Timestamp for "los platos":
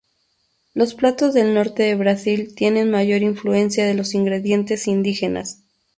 0.73-1.35